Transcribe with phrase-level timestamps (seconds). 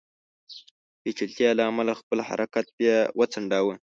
[1.01, 3.73] پېچلتیا له امله خپل حرکت بیا وځنډاوه.